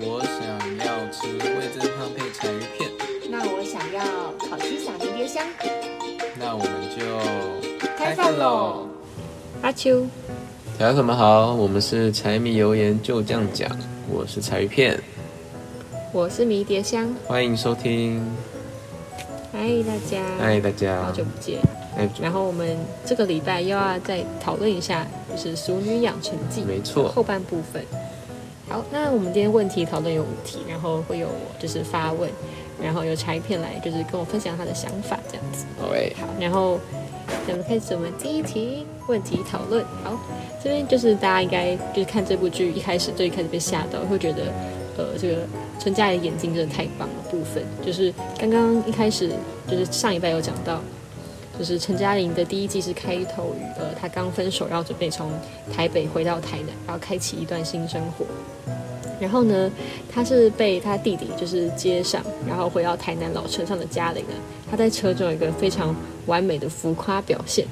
[0.00, 2.90] 我想要吃味增汤配柴鱼片，
[3.30, 4.02] 那我想要
[4.50, 5.44] 烤鸡撒迷迭香。
[6.36, 8.88] 那我们就开饭喽！
[9.62, 10.04] 阿秋，
[10.76, 13.70] 大家们好，我们是柴米油盐就酱讲，
[14.10, 15.00] 我是柴鱼片，
[16.12, 18.20] 我是迷迭香，欢迎收听。
[19.52, 21.60] 嗨大家，嗨大家，好久不见。
[21.96, 25.06] 哎，然后我们这个礼拜又要再讨论一下，
[25.36, 27.84] 就是《熟女养成记》没错后半部分。
[28.68, 32.28] 好，那我们今天问题讨论有五题，然后会有我就是发问，
[32.82, 35.64] 然后有拆片来就是跟我分享他的想法这样子。
[35.78, 36.80] 好诶，好，然后
[37.46, 39.84] 我们开始我们第一题问题讨论。
[40.02, 40.18] 好，
[40.62, 44.44] 这边就是大家应该就是看这部剧一开始就一开始被吓到，会觉得
[44.96, 45.42] 呃这个
[45.78, 49.30] 陈佳的眼睛真的太棒了部分，就是刚刚一开始
[49.68, 50.80] 就是上一拜有讲到。
[51.58, 55.30] 就是陈嘉玲的第一季是开头于呃，她刚分手，然后准备从
[55.72, 58.24] 台北回到台南，然后开启一段新生活。
[59.20, 59.70] 然后呢，
[60.12, 64.34] 她是被她弟弟就是接上，然后回到台南老车上的嘉玲啊，
[64.70, 65.94] 她在车中有一个非常
[66.26, 67.64] 完美的浮夸表现，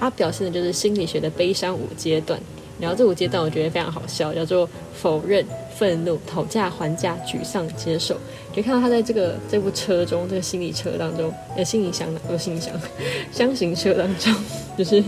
[0.00, 2.40] 她表现的就是心理学的悲伤五阶段。
[2.80, 5.44] 然后这五阶段我觉得非常好笑，叫做否认。
[5.78, 8.14] 愤怒、讨价还价、沮丧、接受，
[8.54, 12.72] 可以看到他在这个这部车中，这个心理车当中，呃，心理箱不是行李箱，
[13.30, 14.34] 箱型车当中，
[14.78, 15.04] 就是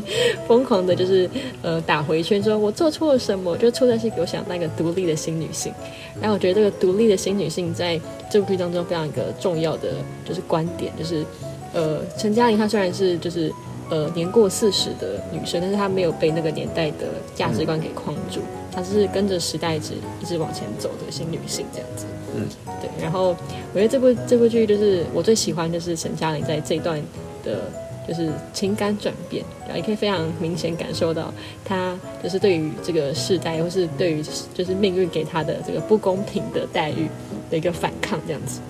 [0.46, 1.26] 疯狂的，就是
[1.62, 3.56] 呃打回圈，说我做错了什么？
[3.56, 5.72] 就错在是给我想那个独立的新女性。
[6.20, 7.98] 然后我觉得这个独立的新女性在
[8.30, 9.94] 这部剧当中非常一个重要的
[10.26, 11.24] 就是观点，就是
[11.72, 13.50] 呃陈嘉玲她虽然是就是
[13.90, 18.40] 呃年过四十的女生，但是她没有被那个年代的价值观给框住。
[18.70, 22.04] 她是跟着时代一直一直往前走的新女性这样子，
[22.36, 22.46] 嗯，
[22.80, 22.88] 对。
[23.02, 23.36] 然后
[23.72, 27.02] 我觉得这部这部剧就是我最喜欢，就是沈佳宜在这一段
[27.42, 27.62] 的，
[28.06, 31.32] 就是情感转变，然后也可以非常明显感受到
[31.64, 34.22] 她就是对于这个世代，或是对于
[34.54, 37.08] 就是命运给她的这个不公平的待遇
[37.50, 38.60] 的一个反抗这样子。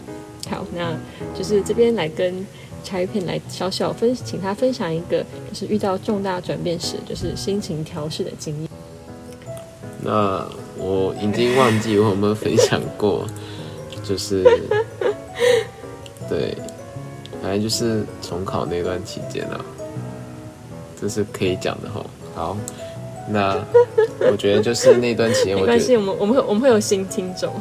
[0.48, 0.96] 好，那
[1.36, 2.46] 就是这边来跟
[2.84, 8.68] 柴鱼片来小小分，请他分享一个就是遇到重大转变时，就是心情调试的经验。
[10.00, 10.46] 那
[10.76, 13.26] 我已经忘记我有没有分享过，
[14.02, 14.44] 就是
[16.28, 16.56] 对，
[17.42, 19.60] 反正就是重考那段期间啊，
[21.00, 22.04] 这是可以讲的哈。
[22.34, 22.56] 好，
[23.28, 23.58] 那
[24.30, 27.52] 我觉得就是那段期间，没关系，我们我们会我们会有新听众。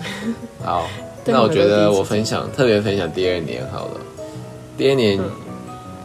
[0.63, 0.87] 好，
[1.25, 4.01] 那我觉得我分享特别分享第二年好了。
[4.77, 5.19] 第二年，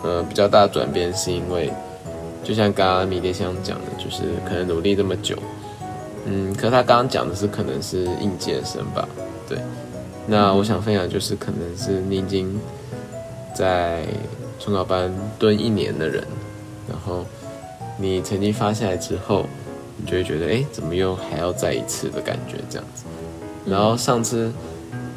[0.03, 1.71] 呃，比较大的转变是因为，
[2.43, 5.37] 就像刚刚迷迭香讲的，就是可能努力这么久。
[6.25, 9.07] 嗯，可是他刚刚讲的是可能是应届生吧，
[9.49, 9.59] 对。
[10.27, 12.59] 那我想分享就是，可能是你已经
[13.53, 14.05] 在
[14.59, 16.25] 中考班蹲一年的人，
[16.89, 17.25] 然后
[17.99, 19.45] 你成绩发下来之后，
[19.97, 23.05] 你就会觉得，哎，怎么又还要再一次的感觉这样子。
[23.67, 24.53] 然后上次，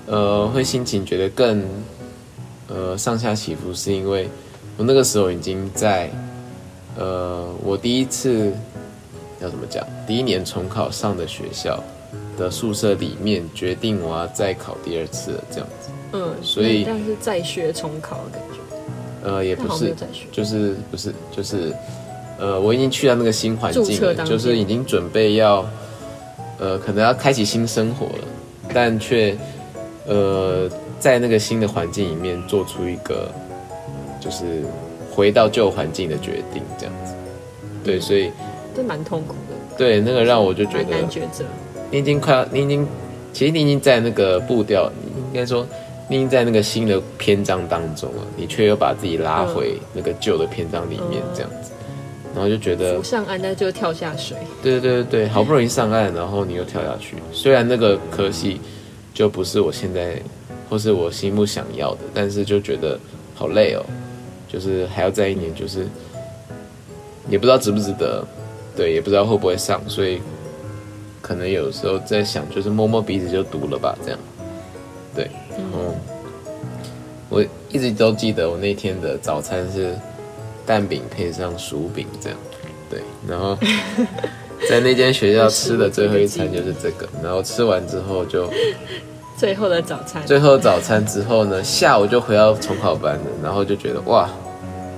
[0.07, 1.63] 呃，会心情觉得更，
[2.67, 4.29] 呃，上下起伏，是因为
[4.77, 6.09] 我那个时候已经在，
[6.97, 8.51] 呃，我第一次。
[9.41, 9.85] 要怎么讲？
[10.07, 11.83] 第一年重考上的学校
[12.37, 15.89] 的宿舍里面，决定我要再考第二次了，这样子。
[16.13, 19.29] 嗯，所以但是再学重考的感觉。
[19.29, 19.93] 呃，也不是，
[20.31, 21.75] 就是不是，就是，
[22.39, 25.65] 呃，我已经去到那个新环境了，就是已经准备要，
[26.57, 28.23] 呃，可能要开启新生活了，
[28.73, 29.35] 但却，
[30.07, 33.31] 呃，在那个新的环境里面做出一个，
[34.19, 34.63] 就是
[35.11, 37.13] 回到旧环境的决定，这样子。
[37.83, 38.31] 对，所以。
[38.75, 41.45] 这蛮痛苦的，对，那个让我就觉得难抉择。
[41.89, 42.85] 你已经快要，你已经，
[43.31, 44.91] 其实你已经在那个步调，
[45.31, 45.65] 应该说，
[46.09, 51.71] 你已经在那个新的篇章当中了，你却又把自己拉回那个旧的篇章里面，这样子，
[52.33, 54.35] 然后就觉得上岸，但就跳下水。
[54.61, 57.15] 对对对对好不容易上岸，然后你又跳下去。
[57.31, 58.59] 虽然那个可惜
[59.15, 60.21] 就不是我现在
[60.69, 62.99] 或是我心目想要的，但是就觉得
[63.33, 63.83] 好累哦，
[64.47, 65.87] 就是还要再一年，就是
[67.27, 68.23] 也不知道值不值得。
[68.75, 70.21] 对，也不知道会不会上，所以
[71.21, 74.19] 可能有时候在想，就是摸摸鼻子就读了吧，这样。
[75.15, 75.95] 对，然后，
[77.29, 77.41] 我
[77.71, 79.95] 一直都记得我那天的早餐是
[80.65, 82.37] 蛋饼配上薯饼这样。
[82.89, 83.57] 对，然后
[84.69, 88.49] 在那间学校吃的最后一餐就是这个，然后吃完之后就
[89.37, 94.29] 最后的早餐，最后早餐之后呢，下午就回到重考班了，然后就觉得哇。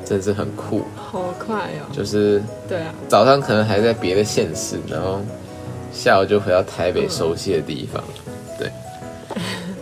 [0.09, 1.83] 真是很酷，好快哦！
[1.91, 5.19] 就是对啊，早上可能还在别的县市，然后
[5.91, 8.01] 下午就回到台北熟悉的地方，
[8.57, 8.71] 对。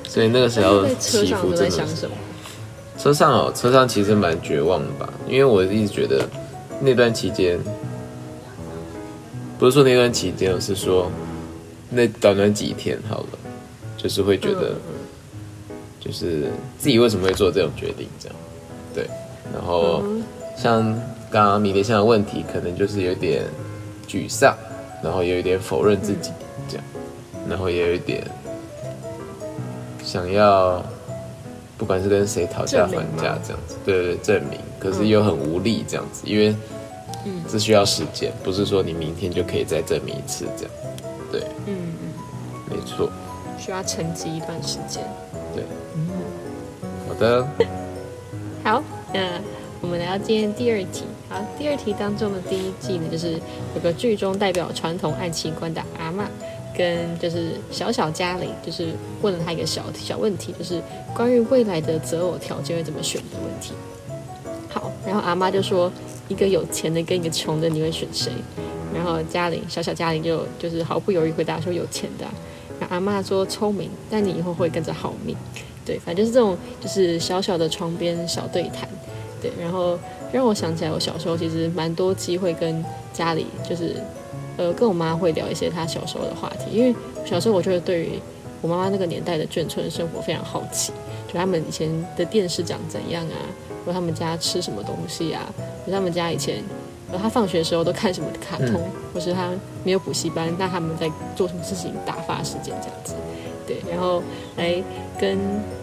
[0.09, 1.77] 所以那个时候起伏真的。
[2.97, 5.07] 车上哦，车上其实蛮绝望的吧？
[5.27, 6.27] 因为我一直觉得
[6.79, 7.59] 那段期间，
[9.57, 11.11] 不是说那段期间，是说
[11.89, 13.39] 那短短几天好了，
[13.97, 14.73] 就是会觉得，
[15.99, 18.37] 就是自己为什么会做这种决定这样，
[18.93, 19.07] 对，
[19.53, 20.03] 然后
[20.57, 20.83] 像
[21.31, 23.43] 刚刚米列香的问题，可能就是有点
[24.07, 24.55] 沮丧，
[25.03, 26.31] 然后有一点否认自己
[26.67, 26.85] 这样，
[27.49, 28.23] 然后也有一点
[30.03, 30.83] 想要。
[31.77, 36.55] 不管是跟谁讨价还价这样子，对对，证明，可是又很无力这样子，因为，
[37.25, 40.71] 嗯，这需要时间，不是说你明天就可以再证明一次这样，
[41.31, 42.13] 对，嗯嗯，
[42.69, 43.11] 没错，
[43.59, 45.03] 需要沉积一段时间，
[45.53, 45.63] 对，
[45.95, 46.07] 嗯，
[47.07, 47.47] 好的，
[48.63, 48.83] 好，
[49.13, 49.41] 那
[49.81, 53.33] 我们来到今天第二题，好，第二题当中的第一季呢，就是
[53.73, 56.25] 有个剧中代表传统爱情观的阿妈。
[56.77, 58.89] 跟就是小小嘉玲，就是
[59.21, 60.81] 问了他一个小小问题，就是
[61.15, 63.71] 关于未来的择偶条件会怎么选的问题。
[64.67, 65.89] 好，然后阿妈就说，
[66.27, 68.31] 一个有钱的跟一个穷的，你会选谁？
[68.93, 72.25] 然后嘉玲小小嘉玲就就是毫不犹豫回答说有钱的。
[72.79, 75.35] 然后阿妈说聪明，但你以后会跟着好命。
[75.85, 78.87] 对，反正就是这种就是小小的床边小对谈。
[79.41, 79.97] 对，然后
[80.31, 82.83] 让我想起来，我小时候其实蛮多机会跟
[83.13, 83.95] 家里就是。
[84.57, 86.95] 呃，跟我妈会聊一些她小时候的话题，因为
[87.25, 88.11] 小时候我觉得对于
[88.61, 90.93] 我妈妈那个年代的眷村生活非常好奇，
[91.27, 93.35] 就他们以前的电视长怎样啊，
[93.85, 95.45] 或他们家吃什么东西啊，
[95.85, 96.63] 或他们家以前，
[97.11, 98.81] 呃，他放学的时候都看什么卡通，
[99.13, 99.51] 或是他
[99.83, 103.13] 没有补习班，那他们在做什么事情打发时间这样子，
[103.67, 104.21] 对，然后
[104.57, 104.81] 来
[105.19, 105.37] 跟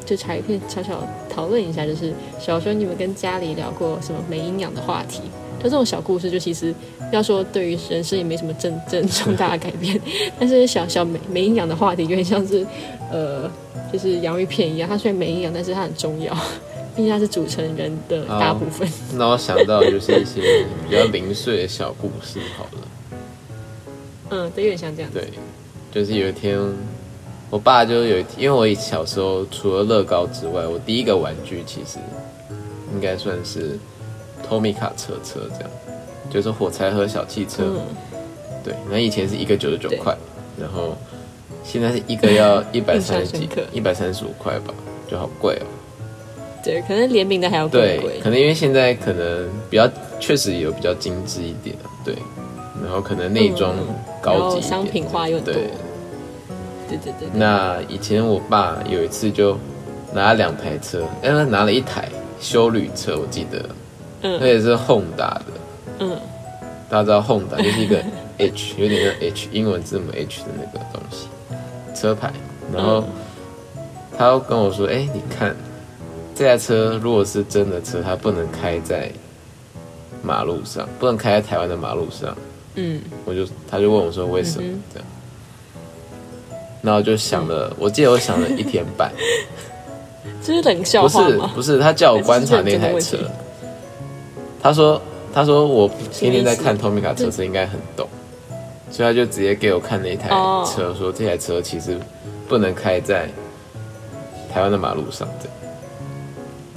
[0.04, 5.22] 就茶余片小小讨论一下，就是小时候你们跟家里聊过什么没营养的话题？
[5.58, 6.74] 就这种小故事，就其实
[7.12, 10.00] 要说对于人生也没什么真真重大的改变，
[10.36, 12.66] 但是小小没没营养的话题，有点像是
[13.12, 13.48] 呃，
[13.92, 16.36] 就是洋芋片一样，它虽然没营养，但是它很重要，
[16.94, 18.88] 毕竟它是组成人的大部分。
[19.14, 23.18] 那我想到就是一些比较零碎的小故事，好了。
[24.30, 25.10] 嗯，对，有点像这样。
[25.12, 25.28] 对，
[25.92, 26.58] 就是有一天，
[27.50, 31.98] 我爸就有，因为我小时候除了乐高之外，我第一个玩具其实
[32.94, 33.78] 应该算是。
[34.44, 35.70] 托米卡车车这样，
[36.28, 37.62] 就是火柴盒小汽车，
[38.62, 40.14] 对，那以前是一个九十九块，
[40.60, 40.94] 然后
[41.64, 44.74] 现在是一个要 一百三十几，一百三十五块吧，
[45.08, 45.66] 就好贵哦。
[46.62, 49.88] 对，可能联名的还要更贵，可能因为现在可能比较
[50.20, 51.74] 确实有比较精致一点，
[52.04, 52.14] 对，
[52.82, 53.74] 然后可能内装
[54.20, 57.28] 高级，商品化又多，对对对。
[57.32, 59.58] 那以前我爸有一次就
[60.12, 62.08] 拿了两台车，哎，拿了一台
[62.40, 63.58] 修旅车，我记得。
[64.22, 64.38] 嗯。
[64.40, 65.44] 那也是 Honda 的，
[65.98, 66.16] 嗯，
[66.88, 68.00] 大家知道 Honda 就是一个
[68.38, 71.26] H，有点像 H 英文字母 H 的那个东西，
[72.00, 72.32] 车牌。
[72.72, 73.04] 然后
[74.16, 75.54] 他跟我说：“哎，你看
[76.34, 79.10] 这台车如果是真的车，它不能开在
[80.22, 82.36] 马路上，不能开在台湾的马路上。”
[82.74, 85.06] 嗯，我就他就问我说：“为什么？”这样，
[86.80, 89.12] 然后就想了，我记得我想了一天半，
[90.42, 93.18] 这是冷笑话不是，不是，他叫我观察那台车。
[94.62, 94.98] 他说
[95.34, 98.08] ：“他说我天天在看托米卡车车，应该很懂，
[98.90, 100.30] 所以他就直接给我看那一台
[100.64, 101.98] 车，说这台车其实
[102.48, 103.28] 不能开在
[104.50, 105.56] 台湾的马路上。”这样。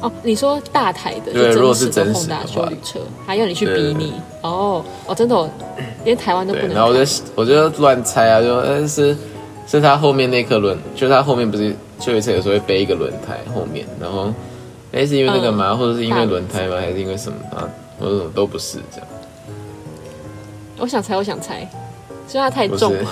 [0.06, 4.14] 哦，你说大台的，对，如果是真实的修理车，还要你去逼你？
[4.42, 5.50] 哦哦，真的，
[6.04, 6.74] 连台湾都不能。
[6.76, 9.18] 然后我就我就乱猜啊，就但是
[9.66, 14.32] 是他后面那颗轮，就他后面不是修理车有时候会背一个轮胎后面，然后。
[14.92, 15.76] 哎，是因为那个吗？
[15.76, 16.78] 或者是因为轮胎吗？
[16.78, 17.68] 还是因为什么啊？
[18.00, 19.08] 或者都不是这样。
[20.78, 21.70] 我想猜，我想猜，
[22.30, 23.10] 是它太重了。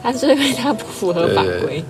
[0.00, 1.82] 还是因为 它不符合法规？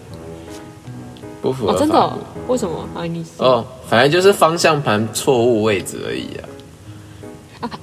[1.42, 1.78] 不符合？
[1.78, 2.12] 真的？
[2.48, 2.88] 为什么？
[2.94, 6.42] 啊，你哦，反正就是方向盘错误位置而已啊。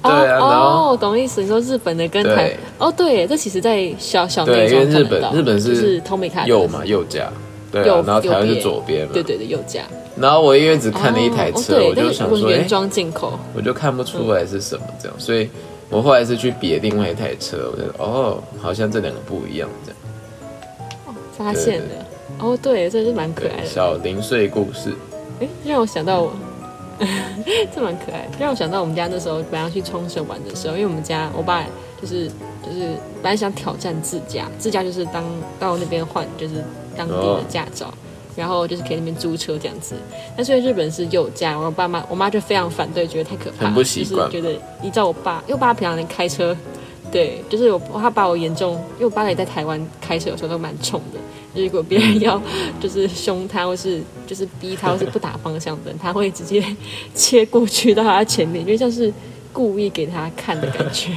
[0.02, 1.42] 对啊，哦，懂意思。
[1.42, 7.30] 你说日本的跟台哦，对，这其实在小小对，因为日本日本是 Tomica 右嘛，右驾，
[7.70, 9.82] 对啊，然后台湾是左边嘛，对对对，右驾。
[10.18, 15.50] 然后我因为只看了一台车，我就想说，原装进口，我就看不出来是什么这样，所以
[15.90, 20.00] 我后来是去比另外一台车，我觉得哦，好像这两个不一样这样。
[21.06, 22.05] 哦，发现了，
[22.38, 24.92] 哦，对，这是蛮可爱的小零碎故事。
[25.40, 26.32] 哎，让我想到我，
[27.74, 31.64] 这蛮可爱，让我想到我们家那时候本来去冲绳玩的时候，因为我们家我爸
[32.00, 32.28] 就是
[32.64, 32.88] 就是
[33.22, 35.24] 本来想挑战自驾，自驾就是当
[35.58, 36.64] 到那边换就是
[36.96, 37.92] 当地的驾照。
[38.36, 39.94] 然后就是可以那边租车这样子，
[40.36, 44.52] 但是日本是右驾，我爸妈我妈就非常反对，觉得太可怕，就是觉得
[44.82, 46.54] 依照我爸，因为我爸平常能开车，
[47.10, 52.40] 对，就是我他把我严重，因为我爸也在台湾开车有时候都蛮冲的，如果别人要
[52.80, 56.64] 就是凶他或是就是逼他或是不打方向灯，他会直接
[57.14, 59.12] 切过去到他前面，因为像是
[59.52, 61.10] 故意给他看的感觉。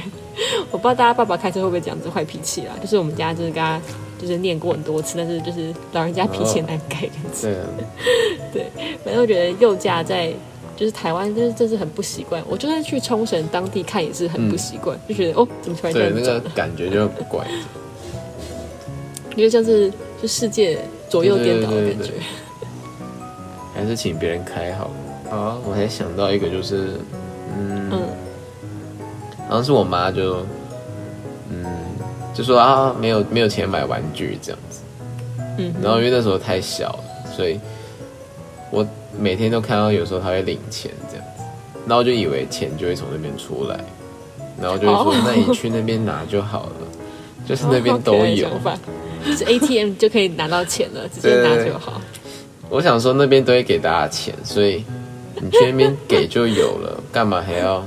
[0.70, 3.78] 我不知道大家爸爸开车会不会这样子坏脾气啦，就是我们家就是跟他
[4.18, 7.66] 就是念过很多次，但是就是老人家脾气难改这样子。
[8.52, 8.66] 对，
[9.04, 10.32] 反正我觉得幼驾在
[10.80, 12.42] 就是台湾，就是真是很不习惯。
[12.48, 16.10] 我就算去冲绳当地看也是很不习惯，就觉得哦，怎么突然这样？
[16.10, 17.46] 对，那个感觉就很怪。
[19.36, 20.78] 因为像是就世界
[21.10, 22.14] 左右颠倒的感觉。
[23.74, 24.90] 还是请别人开好。
[25.30, 26.92] 啊，我还想到一个，就是
[27.54, 27.90] 嗯。
[29.46, 30.46] 好像是我妈就，
[31.50, 31.66] 嗯，
[32.32, 34.80] 就说啊，没有没有钱买玩具这样子，
[35.58, 37.04] 嗯，然后因为那时候太小了，
[37.36, 37.58] 所以
[38.70, 38.86] 我
[39.20, 41.44] 每天都看到有时候他会领钱这样子，
[41.86, 43.78] 然后就以为钱就会从那边出来，
[44.60, 46.86] 然后就会说那你去那边拿就好了，
[47.46, 48.48] 就是那边都有，
[49.24, 52.00] 就是 ATM 就可以拿到钱了，直接拿就好。
[52.68, 54.84] 我想说那边都会给大家钱，所以
[55.40, 57.84] 你去那边给就有了，干嘛还要？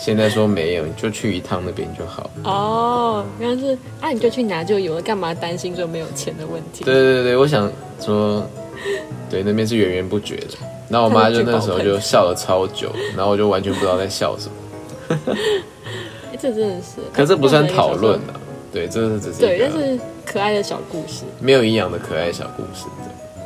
[0.00, 2.30] 现在说没有，你就去一趟那边就好。
[2.44, 6.84] 哦，原来是啊，你就去拿就有了，干嘛担心说没有钱的问题？
[6.84, 7.68] 对对对我想
[8.00, 8.48] 说，
[9.30, 10.56] 对，那边是源源不绝的。
[10.88, 15.36] 然后我妈就那时候就笑了超久，然后我就完全不知道在笑什么。
[16.40, 18.40] 这真的是，可是不算讨论啊。
[18.72, 22.86] 对，这是只是对，但是可爱的小故事，没有营养的可爱小故事。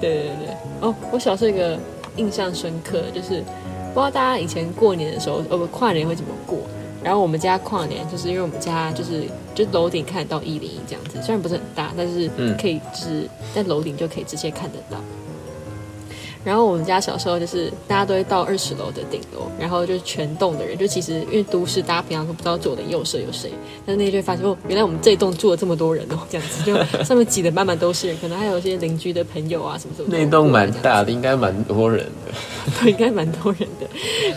[0.00, 1.78] 对对对，哦，我小时候一个
[2.16, 3.42] 印象深刻就是。
[3.94, 6.60] 不知道大家以前过年的时候，呃，跨年会怎么过？
[7.04, 9.24] 然后我们家跨年，就是因为我们家就是
[9.54, 14.96] 就楼顶看得到一零一这样子，虽然不是很大，但是可以是在楼顶就可以直接看得到。
[16.44, 23.52] 然后我们家小时候就是大家都会到二十楼的顶楼，然后就是全栋的人，就其实因为都市，大家平常都不知道左的右舍有谁，
[23.86, 30.08] 但是那天就会发现哦，原来我们这一栋住了这么多人哦， 这样子就上面挤得满满都是人，可能还有一些邻居的朋友啊什么什么。
[30.10, 32.32] 那栋蛮大的，应该蛮多人的。
[32.80, 33.86] 对，应该蛮多人的。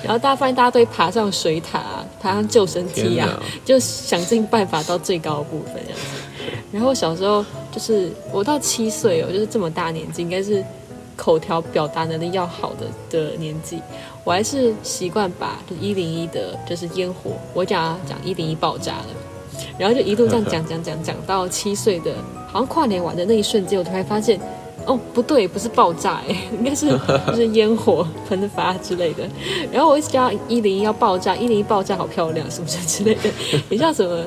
[0.04, 6.52] 然后大家发现大家都会爬上水塔，啊爬上救生梯啊，就想尽办法到最高的部分这样子。
[6.72, 10.64] 然后小时候就是我到七岁哦，就是这么大年纪，应该是。
[11.16, 13.82] 口条表达能力要好的的年纪，
[14.24, 19.08] 我还是习惯把就一零一的，就是烟火，我讲讲一零一爆炸了，
[19.78, 22.14] 然后就一路这样讲讲讲讲到七岁的，
[22.48, 24.40] 好像跨年完的那一瞬间，我突然发现，
[24.86, 26.90] 哦不对，不是爆炸哎， 应该是
[27.28, 29.24] 就是烟火喷发之类的。
[29.72, 33.30] 然后我一直叫一零一要爆炸，一零一爆炸好漂亮，是不是之类的？
[33.70, 34.26] 你像什么？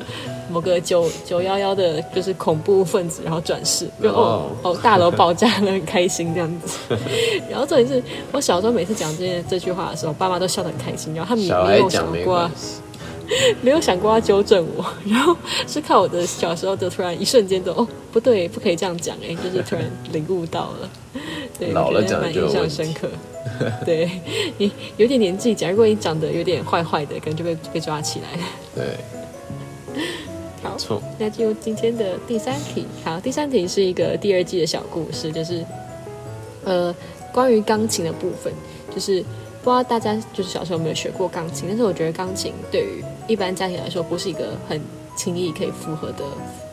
[0.50, 6.78] 某个九九幺幺的，就是恐怖分子，然后转世，就 哦哦，大楼爆炸了，很开心这样子。
[7.50, 8.02] 然后重点是
[8.32, 12.50] 我小时候每次讲这些这句话的时候，爸妈都笑得很开心，然后他们也没有想过，
[13.62, 14.84] 没有想过要纠正我。
[15.06, 15.36] 然后
[15.66, 20.90] 是看我的小时候就突然一瞬间就哦不对，不可以这样讲哎，就是突然领悟到了，
[21.58, 23.08] 对，老了讲蛮印象深刻。
[23.84, 24.08] 对
[24.58, 28.38] 你有点年纪假，如果你长得有点坏坏的，可能就被被抓起来。
[28.74, 28.84] 对。
[30.78, 32.86] 错，那进入今天的第三题。
[33.04, 35.62] 好，第三题是一个第二季的小故事，就是
[36.64, 36.94] 呃，
[37.32, 38.52] 关于钢琴的部分。
[38.94, 39.20] 就是
[39.62, 44.80] 不知道大家就是小时候有没有学过钢琴，但是我觉得钢琴对于一般家庭来说，不是一个很
[45.14, 46.24] 轻易可以符合的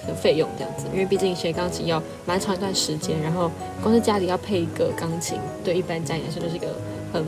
[0.07, 3.51] 的费用这样子，因为毕竟学钢琴要蛮长一段时间，然后
[3.83, 6.67] 光是家里要配一个钢琴，对一般家庭来说就是一个
[7.11, 7.25] 很。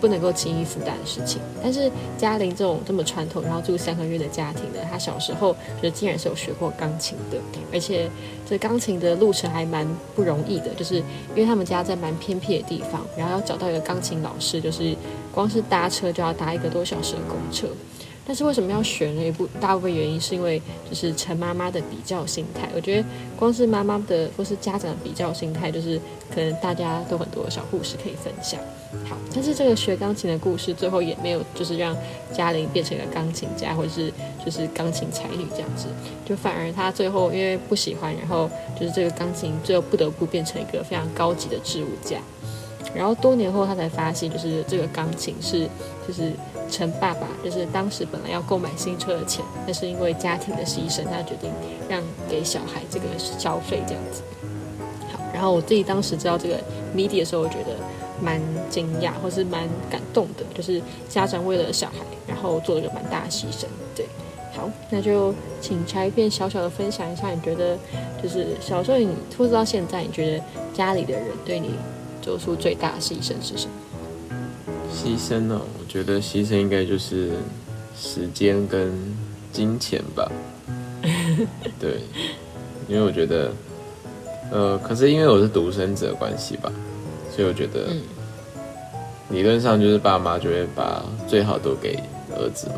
[0.00, 7.38] 不能够轻易负担的事情，但是嘉玲这种这么传统，然后住三合院的家庭呢，她小时候就竟然是有学过钢琴的，
[7.72, 8.10] 而且
[8.48, 14.96] 这钢琴的路程还蛮不容易的，就是因为他们家在蛮偏僻的地方，然后要找到一个钢琴老师，就是
[15.32, 17.68] 光是搭车就要搭一个多小时的公车。
[18.26, 19.24] 但是为什么要选呢？
[19.24, 22.68] 一部大部分原因是因为就是陈妈妈的比较心态。
[22.74, 26.00] 我觉得光是妈妈的或是家长的比较心态，就是
[26.32, 28.60] 可能大家都很多小故事可以分享。
[29.08, 31.96] 好，但是这个学钢琴的故事最后也没有就是让
[32.32, 34.12] 嘉玲变成一个钢琴家，或者是
[34.44, 35.86] 就是钢琴才女这样子，
[36.24, 38.48] 就反而她最后因为不喜欢，然后
[38.78, 42.18] 就是这个钢琴最后不得不变成一个非常高级的置物架。
[42.94, 45.68] 然后多年后，他才发现，就是这个钢琴是，
[46.06, 46.32] 就是
[46.68, 51.50] 陈爸爸，就是当时本来要购买新车的钱，但是因为家庭的牺牲，他决定
[51.88, 54.22] 让给小孩这个消费这样子。
[55.12, 56.58] 好，然后我自己当时知道这个
[56.92, 57.76] 谜底的时候，我觉得
[58.20, 63.66] 蛮惊讶，或是蛮感动的，就是家长为了小孩，然后做了个蛮大的牺牲。
[63.94, 64.04] 对，
[64.52, 67.78] 好，那就请拆片小小的分享一下，你觉得
[68.20, 70.42] 就是小时候你或者到现在，你觉得
[70.74, 71.70] 家里的人对你。
[72.20, 73.72] 做出最大的牺牲是什么？
[74.94, 75.60] 牺牲呢？
[75.78, 77.30] 我觉得牺牲应该就是
[77.96, 78.92] 时间跟
[79.52, 80.30] 金钱吧。
[81.80, 82.00] 对，
[82.88, 83.50] 因为我觉得，
[84.52, 86.70] 呃，可是因为我是独生子的关系吧，
[87.34, 87.88] 所以我觉得，
[89.30, 91.98] 理论上就是爸妈就会把最好都给
[92.36, 92.74] 儿子嘛。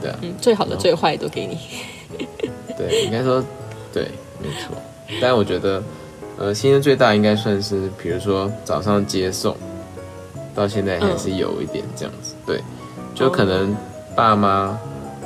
[0.00, 1.58] 对啊，嗯，最好的、最坏都给你。
[2.76, 3.42] 对，应该说
[3.92, 4.04] 对，
[4.40, 4.76] 没错。
[5.20, 5.82] 但我觉得，
[6.38, 9.56] 呃，牺牲最大应该算是，比如说早上接送，
[10.54, 12.34] 到现在还是有一点这样子。
[12.46, 12.60] 对，
[13.14, 13.76] 就可能
[14.16, 14.76] 爸妈，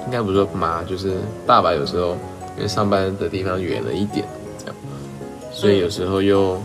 [0.04, 1.14] 应该不是说妈，就是
[1.46, 2.16] 爸爸有时候
[2.56, 4.26] 因为上班的地方远了一点，
[4.58, 4.76] 这样，
[5.52, 6.60] 所以有时候又，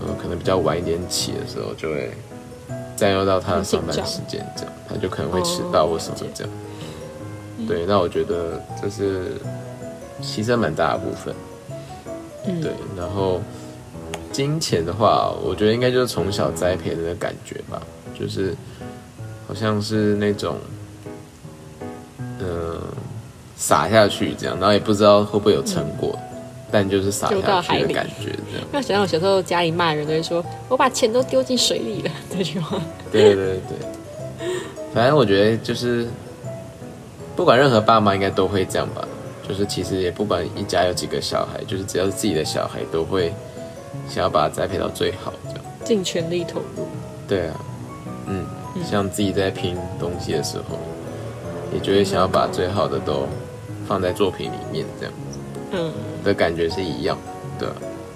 [0.00, 2.10] 呃，可能比较晚一点起的时候，就会
[2.96, 6.52] 占用到他的上班时间，这样，他就可能会迟到或什么这样。
[7.66, 9.32] 对，那我觉得这是
[10.22, 11.34] 牺牲蛮大的部分。
[12.46, 13.40] 嗯，对，然后
[14.32, 17.80] 金钱的话，我觉得应该就是从小栽培的感觉吧，
[18.18, 18.54] 就是
[19.46, 20.56] 好像是那种，
[22.40, 22.80] 嗯，
[23.56, 26.18] 撒下去这样，然后也不知道会不会有成果，
[26.70, 28.66] 但就是撒下去的感觉这样。
[28.72, 32.80] 那想到我小时候家里骂人都会说：“我把钱都丢进水里了。”这句话。
[33.10, 34.48] 对对对对，
[34.94, 36.06] 反正我觉得就是。
[37.36, 39.06] 不管任何爸妈应该都会这样吧，
[39.48, 43.32] 就是其实也不管一家有几个小孩，就是只要是自己的小孩，都会
[44.08, 46.86] 想要把他栽培到最好，这样尽全力投入。
[47.28, 47.60] 对啊，
[48.26, 48.44] 嗯，
[48.84, 50.78] 像自己在拼东西的时候，
[51.72, 53.26] 也就会想要把最好的都
[53.86, 55.38] 放在作品里面，这样子，
[55.72, 55.92] 嗯，
[56.24, 57.16] 的感觉是一样，
[57.58, 57.68] 对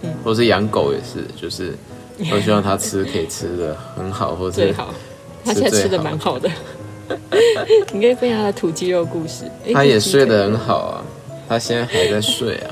[0.02, 1.76] 嗯，或是养狗也是，就是
[2.30, 4.92] 都希望它吃可以吃的很好，或者 最好，
[5.44, 6.50] 它现在吃的蛮好的。
[7.92, 9.44] 你可以分享他的土鸡肉故事。
[9.74, 11.02] 他也睡得很好啊，
[11.50, 12.70] 他现在还在睡啊。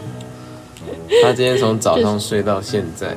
[1.20, 3.12] 他今天从早上睡到现在。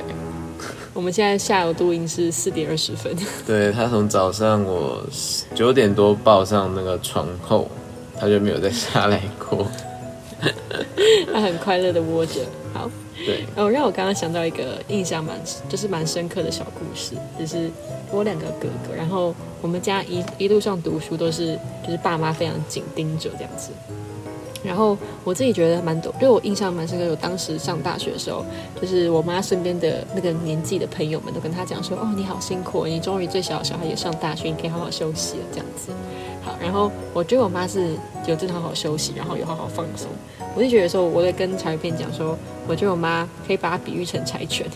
[0.92, 3.16] 我们现在下午录音是四点二十分。
[3.46, 5.06] 对他从早上我
[5.54, 7.70] 九点多抱上那个床后，
[8.20, 9.68] 他就没有再下来过。
[11.32, 12.42] 他很快乐的窝着。
[12.74, 12.90] 好。
[13.24, 13.46] 对。
[13.56, 15.40] 哦，让我刚刚想到一个印象蛮
[15.70, 17.70] 就是蛮深刻的小故事，就是
[18.10, 19.36] 我两个哥哥，然后。
[19.62, 23.70] 我们家一一路上读书都是，就是爸妈非常紧盯着这样子。
[24.64, 27.10] 然后我自己觉得蛮多，对我印象蛮深刻。
[27.10, 28.46] 我当时上大学的时候，
[28.82, 35.92] 就是我妈身边的那个年纪的朋友们都跟她讲说：“哦，你好辛苦，你终于最小的小孩也上大学，你可以好好休息了。”这样子。
[36.44, 37.96] 好，然后我觉得我妈是
[38.26, 40.10] 有真的好好休息，然后有好好放松。
[40.56, 44.68] 我就觉得说，我在跟柴片讲说，我觉得我妈可以把它比喻成柴犬。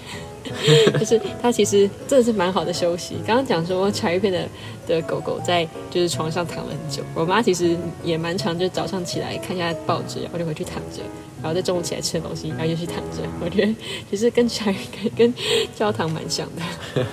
[1.00, 3.16] 就是它其实真的是蛮好的休息。
[3.26, 4.48] 刚刚讲说柴鱼片的
[4.88, 11.02] 的狗狗在就是床上躺了很久，我妈其实也蛮长，就早上起来看一下报纸，然后就回去躺着，
[11.42, 13.22] 然后在中午起来吃东西，然后就去躺着。
[13.44, 13.76] 我觉得
[14.10, 15.34] 其实跟柴跟跟
[15.76, 17.06] 教堂蛮像的。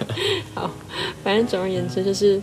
[0.54, 0.70] 好，
[1.24, 2.40] 反正总而言之就是。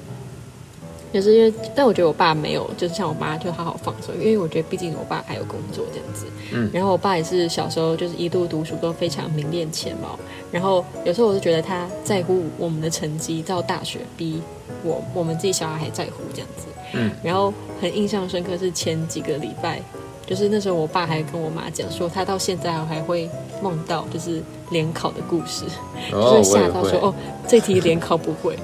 [1.11, 6.25] 就是因为，但我觉得我爸没有，就是像我妈就好好放松，因为我觉得毕竟我爸还有工作这样子。
[6.53, 6.69] 嗯。
[6.71, 10.19] 然后我爸也是小时候就是一度读书都非常名列前茅，
[10.51, 14.41] 然后有时候我就觉得他在乎我们的成绩到大学，比
[14.83, 16.67] 我我们自己小孩还在乎这样子。
[16.93, 17.11] 嗯。
[17.23, 19.81] 然后很印象深刻是前几个礼拜，
[20.27, 23.27] 就是那时候我爸还跟我妈讲说，他到现在还会
[23.63, 25.65] 梦到就是联考的故事，
[26.11, 27.15] 就是吓到说哦，
[27.47, 28.55] 这题联考不会。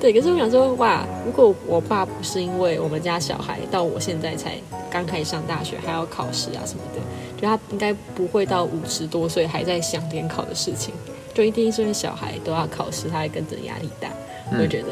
[0.00, 4.54] 对，可是我想说，哇，如果我爸不是因为我们家小孩到我现在才
[4.88, 7.00] 刚开始上大学，还要考试啊什么的，
[7.40, 10.94] 就他应该不会到五十多岁还在想联考的事情，
[11.34, 14.08] 就一定是因为小孩都要考试，他还跟着压力大，
[14.52, 14.88] 我就觉得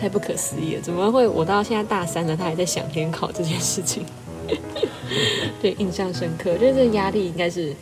[0.00, 4.06] 太不可思议了，怎么会我到现在大三了，他还在想联考这件事情？
[5.60, 7.74] 对，印象深刻，我觉得这压力应该是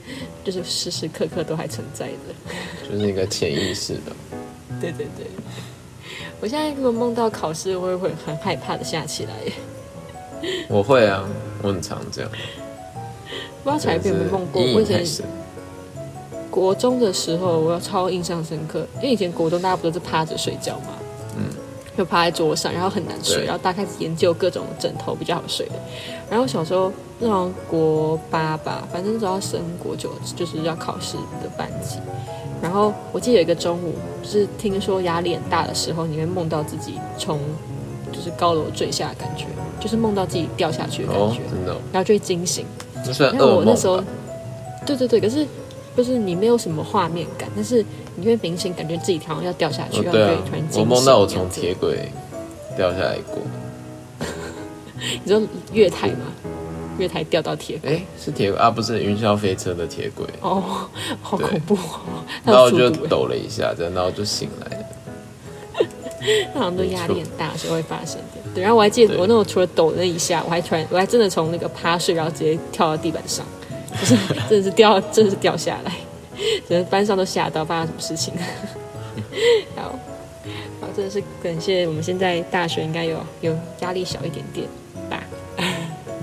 [0.43, 4.17] 就是时时刻刻都还存在的，就是一个潜意识的。
[4.81, 5.27] 对 对对。
[6.43, 9.33] 我现在如果梦到考试，我也会很害怕的下起来。
[10.69, 11.25] 我会啊，
[11.63, 12.29] 我很常这样。
[13.63, 14.61] 不知道彩有没有梦过？
[14.61, 15.05] 我以前
[16.51, 20.89] 国中的时候，我要超印象深刻，因为以前国中大家不都是趴着睡觉嘛，
[21.37, 21.45] 嗯，
[21.97, 25.75] 就趴在桌上，然后很难睡，然后大家开始研究各种枕头比较好睡的。
[26.29, 31.99] 然后小时候那种国八吧，反正只要升国九，就是要考试的班级。
[32.63, 37.41] 然后我记得有一个中午，就是听说压力很大的时候，你会梦到自己从
[38.13, 39.47] 就是高楼坠下的感觉，
[39.81, 42.65] 就是梦到自己掉下去的感觉，真的，然后就会惊醒。
[43.19, 44.01] 然后我那时候，
[44.87, 45.45] 对对对，可是
[45.97, 50.81] 就是你没有什么画面感，但是你会明显感觉自己好像要掉下去，然后就突然惊醒。
[50.81, 52.09] 我梦到我从铁轨
[52.77, 53.39] 掉下来过。
[55.25, 56.27] 你说月台吗？
[56.99, 60.89] 月台掉到铁轨，哎，是铁轨啊，不是云霄飞车的铁轨哦，
[61.23, 62.25] 好恐怖哦！
[62.45, 64.85] 然后就抖了一下，然后就醒来了。
[66.55, 68.41] 那好像都压力很大时候会发生的。
[68.55, 73.45] 对，然后我还记得我那种除了抖那一下，我还突然我还真的从那个趴睡，然后直接跳到地板上，
[74.01, 74.17] 就是
[74.49, 75.93] 真的是掉，真的是掉下来，
[76.69, 78.35] 整个班上都吓到，发生什么事情？
[79.75, 79.99] 好，
[80.81, 84.69] 好，真的是感谢我们现在大学应该有有压力小一点点
[85.11, 85.21] 吧。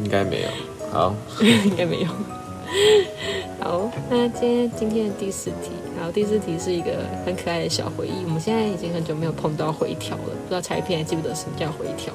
[0.04, 0.48] 应该没有。
[0.92, 2.08] 好， 应该没有。
[3.60, 6.92] 好，那今天今天的第四题，然后第四题是一个
[7.26, 8.24] 很可爱的小回忆。
[8.26, 12.14] 我们现在已经很久没有碰到回条了，不知道柴片还记不得什么叫回条？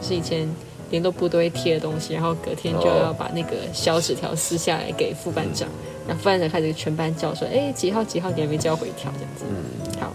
[0.00, 0.48] 就是以前
[0.90, 5.68] 联络部都会贴的东西，然后隔天就要把那个小纸条撕下来给副班长，
[6.08, 9.44] 然后副班长开始全班叫说：“哎，几号几号你还没交回条？”这样子。
[9.48, 10.12] 嗯，好。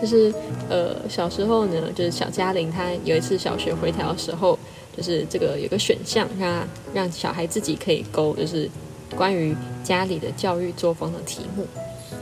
[0.00, 0.32] 就是
[0.68, 4.58] 呃，小时候呢，就是小嘉玲她有一次小学回条的时候。
[4.96, 8.68] 就是这个有个选项，让让小孩自己可以勾，就是
[9.16, 11.66] 关于家里的教育作风的题目。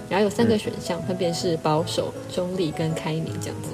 [0.09, 3.69] 然后有三个选项，分别是保守、中立跟开明这样子。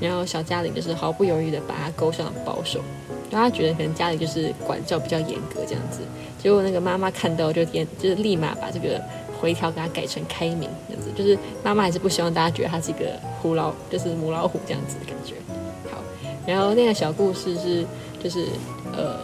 [0.00, 2.78] 然后小嘉玲就是毫不犹豫的把它勾上了保守，
[3.30, 6.00] 因为他觉得可能家里就是管教比较严格这样子。
[6.42, 9.00] 结果那个妈妈看到就点，就是立马把这个
[9.38, 11.10] 回调给他改成开明这样子。
[11.14, 15.34] 就是妈妈还是不希望大家觉得他是一个虎老，就是母老虎这样子的感觉。
[15.90, 16.02] 好，
[16.46, 17.86] 然后那个小故事是。
[18.22, 18.46] 就是
[18.92, 19.18] 呃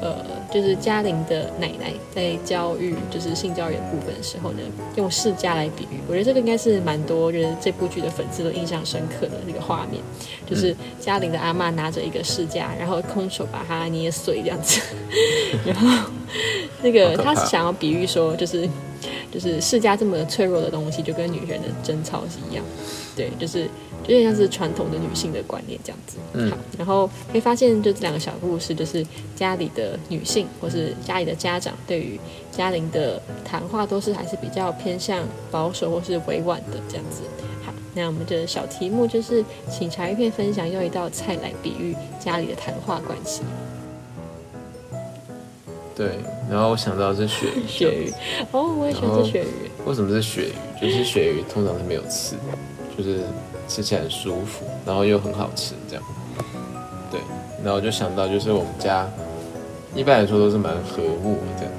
[0.00, 0.16] 呃，
[0.52, 4.58] 就是嘉玲的奶奶在教育就是性教育的部分的时候呢，
[4.96, 6.00] 用世家来比喻。
[6.06, 10.02] 我觉得这个应该是蛮多就是这部剧的粉丝都印象深刻的那个画面，
[10.46, 14.80] 就是嘉玲的阿妈拿着一个世家，然后空手把它捏碎这样子，
[15.64, 16.10] 然后
[16.82, 18.68] 那个他是想要比喻说，就是
[19.34, 22.64] 就是世家这么脆弱的东西，就跟女人的贞操是一样，
[23.16, 23.68] 对，就是。
[24.06, 26.18] 有点像是传统的女性的观念这样子，
[26.50, 29.02] 好，然后可以发现，就这两个小故事，就是
[29.34, 32.20] 家里的女性或是家里的家长对于
[32.52, 37.22] 嘉玲的谈话，都是还是比较偏向保守或是委婉的这样子。
[37.64, 43.40] 好，那我们的小题目就是，请茶一片分享用一道菜来比喻家里的谈话关系。
[45.94, 46.18] 对，
[46.50, 48.12] 然后我想到是鳕鱼，鳕鱼，
[48.52, 49.70] 哦，我也喜欢吃鳕鱼。
[49.86, 50.52] 为什么是鳕鱼？
[50.80, 52.36] 就是鳕鱼通常是没有刺，
[52.96, 53.20] 就是。
[53.66, 56.04] 吃起来很舒服，然后又很好吃，这样，
[57.10, 57.18] 对，
[57.64, 59.08] 然后就想到就是我们家
[59.94, 61.72] 一般来说都是蛮和睦的，这样，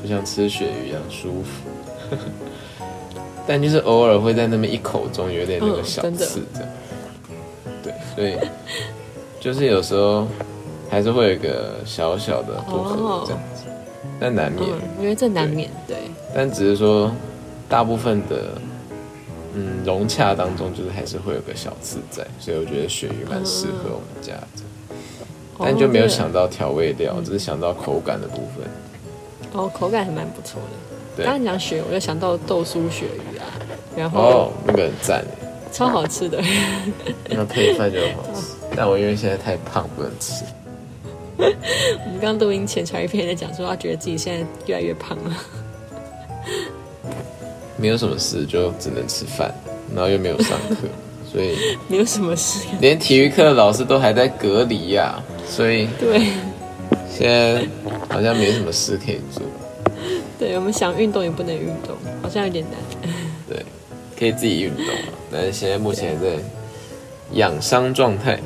[0.00, 2.16] 就像吃鳕鱼一样舒服，
[3.44, 6.68] 但就是偶尔会在那么一口中有点那个小刺，这样，
[7.82, 8.36] 对，所以
[9.40, 10.28] 就是有时候
[10.90, 13.64] 还是会有一个小小的不合这样子，
[14.20, 14.68] 但难免，
[15.00, 15.96] 因为这难免，对，
[16.34, 17.10] 但只是说
[17.68, 18.52] 大部分的。
[19.58, 24.62] 嗯，融洽当中就是还是会有个小刺在，所以我觉得鳕鱼蛮适合我们家的，
[25.58, 28.68] 但就没有想到调味料，只是想到口感的部分。
[29.54, 30.60] 哦，口感还蛮不错
[31.16, 31.24] 的。
[31.24, 33.48] 刚刚讲鳕，我就想到豆酥鳕鱼啊，
[33.96, 35.24] 然后哦，那个很赞
[35.72, 36.38] 超好吃的。
[37.30, 40.44] 那配饭就很好吃， 但我因为现在太胖不能吃。
[42.04, 45.36] 我们刚刚录音前传一篇在讲说，他觉得自己现在越来越胖了。
[47.76, 49.52] 没有什么事，就只能吃饭，
[49.94, 50.88] 然后又没有上课，
[51.30, 51.56] 所以
[51.88, 52.66] 没有什么事。
[52.80, 56.28] 连体育课的老师都还在隔离呀，所以对，
[57.10, 57.66] 现在
[58.08, 59.42] 好像没什么事可以做。
[60.38, 63.12] 对，我们想运动也不能运动，好像有点难。
[63.46, 63.64] 对，
[64.18, 64.86] 可以自己运动，
[65.30, 66.38] 但是现在目前在
[67.32, 68.40] 养伤状态。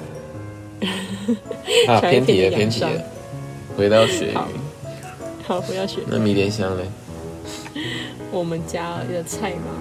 [1.88, 2.80] 啊，偏题了，偏题。
[2.80, 2.90] 了。
[3.76, 4.34] 回到鳕鱼，
[5.46, 6.04] 好，回到鳕鱼。
[6.08, 6.84] 那迷迭香嘞？
[8.30, 9.72] 我们家的菜吗？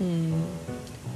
[0.00, 0.32] 嗯，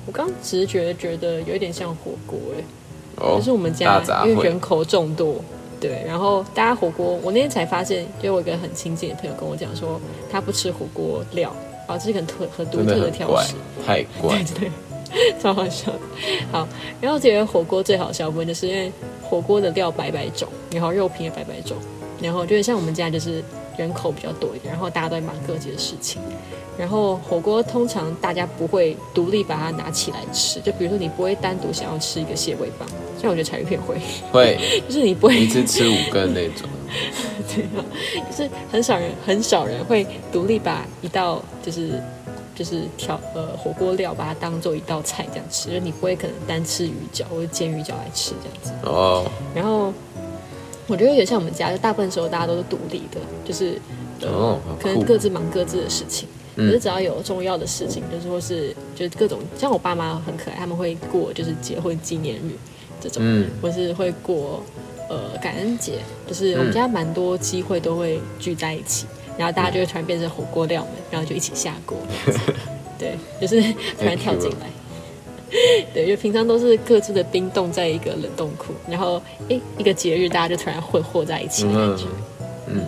[0.07, 5.37] 我刚直觉觉得有点像火锅哎，就是我们家因为人口众多，
[5.81, 11.55] 对，然后大家火锅，我那天才发现，就我一个很亲近的朋友跟我讲说，他不吃火锅料，
[11.87, 13.55] 啊，这是很特很独特的挑食，
[13.87, 14.71] 太怪， 对，
[15.43, 15.93] 超好笑。
[16.51, 16.67] 好，
[17.01, 18.91] 然后觉得火锅最好笑部分就是因为
[19.23, 21.77] 火锅的料百百种，然后肉品也百百种，
[22.21, 23.43] 然后就是像我们家就是。
[23.79, 26.21] 人口比较多一点，然后大家都在忙各自的事情。
[26.77, 32.87] 然后火锅通常大家不会独立把它拿起来吃，就比如说你不会单独想要吃一个蟹尾棒，
[33.19, 33.97] 像我觉得柴鱼片会，
[34.31, 36.69] 会，就是你不会一次吃五根那种。
[37.49, 37.83] 对啊，
[38.31, 41.93] 就是很少人很少人会独立把一道就是
[42.55, 48.73] 就是调呃火锅料把它当做一道菜这样吃，就你不会可能单吃鱼饺或者煎鱼饺来吃这样子。
[48.89, 49.31] 哦。
[49.55, 49.93] 然后。
[50.89, 53.81] 我觉得有点像我们家，就大部分时候大家都是独立的，就是
[54.21, 56.29] 呃，可能各自忙各自的事情。
[56.57, 62.51] 可是只要有重要的事情，就是或是就是各种，像我爸妈很可爱，他们会过就是结婚纪念日
[63.01, 63.23] 这种，
[63.63, 64.61] 或是会过
[65.09, 69.07] 呃感恩节，就是我们家蛮多机会都会聚在一起，
[69.39, 71.97] 然后大家就会突然变成火锅料们，然后就一起下锅，
[72.99, 73.61] 对，就是
[73.99, 74.67] 突然跳进来。
[75.93, 82.05] 对，就平常都是各自的冰冻在一个冷冻库，然后哎，一个节日大家就突然混和在一起的感觉。
[82.69, 82.81] 嗯，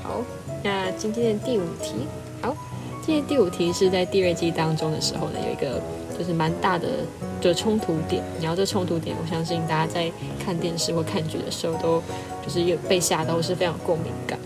[0.00, 0.22] 好，
[0.62, 1.94] 那今天的第五题，
[2.40, 2.54] 好，
[3.04, 5.82] 今天第五题是在第二季当中的时候呢，有一个
[6.16, 6.86] 就是蛮大的
[7.40, 8.22] 就冲突点。
[8.40, 10.08] 然后这冲突点，我相信大家在
[10.44, 12.00] 看电视或看剧的时候，都
[12.44, 14.38] 就是有被吓到，是非常共鸣感。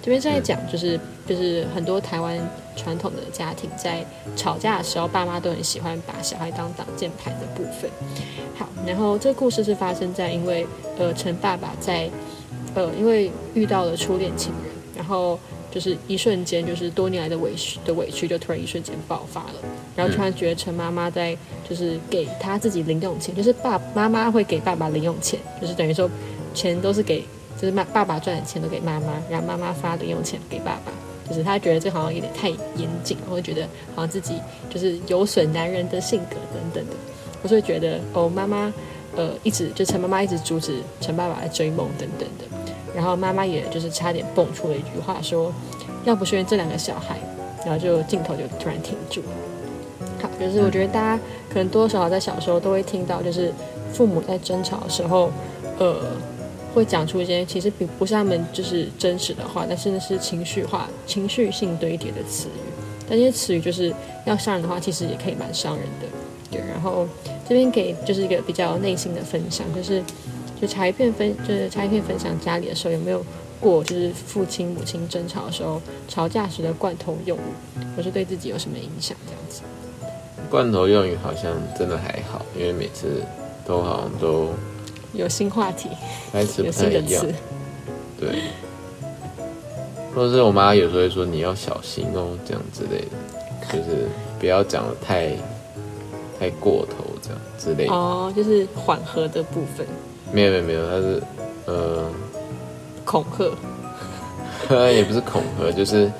[0.00, 2.38] 这边在讲，就是就是很多台湾
[2.76, 4.04] 传统的家庭在
[4.36, 7.90] 吵架的时候，爸妈都很喜欢把小孩当挡箭牌的部分。
[8.56, 10.66] 好，然后这个故事是发生在因为
[10.98, 12.08] 呃陈爸爸在
[12.74, 15.38] 呃因为遇到了初恋情人，然后
[15.70, 19.54] 就是一瞬间就是多年来的委屈的委屈就突然一瞬间爆发了，
[19.94, 21.36] 然后突然觉得陈妈妈在
[21.68, 26.08] 就是给他自己零用钱，就是爸妈妈会给爸爸零用钱，就是等于说
[26.54, 27.22] 钱都是给。
[27.60, 30.92] 就是妈爸爸赚的钱都给妈妈，然后妈妈发零用钱给爸爸，
[31.28, 33.66] 就是他觉得这好像有点太严谨，或者觉得
[33.96, 34.40] 好像自己
[34.70, 36.92] 就是有损男人的性格等等的，
[37.42, 38.72] 我会觉得哦妈妈
[39.16, 42.44] 呃一直就陈妈妈一直阻止陈爸爸来追梦等等的，
[42.94, 45.52] 然后妈妈也就是差点蹦出了一句话说，
[46.04, 47.18] 要不是因为这两个小孩，
[47.66, 49.20] 然后就镜头就突然停住。
[50.22, 51.20] 好，就是我觉得大家
[51.52, 53.52] 可能多多少少在小时候都会听到，就是
[53.92, 55.32] 父母在争吵的时候，
[55.80, 55.96] 呃。
[56.74, 62.60] 会讲出一些其实并不是他们就是真实的话，但是那是情绪化、情绪性堆叠的词语。
[63.08, 63.92] 但这些词语就是
[64.26, 66.06] 要伤人的话，其实也可以蛮伤人的。
[66.50, 67.08] 对，然后
[67.48, 70.02] 这边给就是一个比较内心的分享，就是
[70.60, 73.24] 就查一片分，就是查一片分享家里的时候有没有
[73.58, 79.62] 过就是父亲母亲争吵的时候，吵架时的罐头用语，或是对自己有什么影响这样子。
[80.50, 83.22] 罐头用语好像真的还好，因为每次
[83.66, 84.50] 都好像都。
[85.12, 85.88] 有新话题，
[86.34, 87.32] 有新的词，
[88.20, 88.42] 对，
[90.14, 94.06] 或者是我妈有时候会说你要小心哦，这样之类的，就是
[94.38, 95.30] 不要讲的太
[96.38, 97.92] 太过头，这样之类的。
[97.92, 99.86] 哦，就是缓和的部分。
[100.30, 101.22] 没有没有没有，他是
[101.64, 102.10] 呃
[103.04, 103.46] 恐吓，
[104.92, 106.10] 也不是恐吓，就是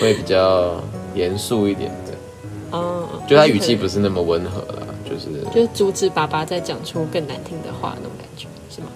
[0.00, 0.82] 会比较
[1.14, 2.12] 严肃一点的。
[2.76, 4.85] 哦，就他语气不是那么温和了。
[5.08, 8.88] 就是就是阻止爸爸再讲出更难听的话那种感觉是吗？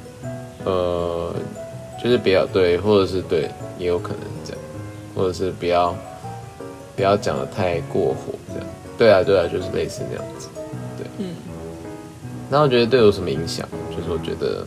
[0.65, 1.35] 呃，
[2.03, 4.61] 就是不要对，或者是对，也有可能这样，
[5.15, 5.95] 或者是不要
[6.97, 8.67] 不要讲的太过火这样。
[8.99, 10.49] 对啊，对啊，就是类似那样子。
[10.99, 11.35] 对，嗯。
[12.51, 13.67] 那我觉得对有什么影响？
[13.91, 14.67] 就是我觉得，